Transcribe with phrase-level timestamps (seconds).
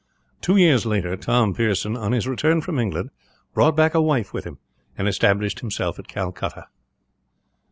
[0.41, 3.11] '"Two years later Tom Pearson, on his return from England,
[3.53, 4.57] brought back a wife with him,
[4.97, 6.65] and established himself at Calcutta.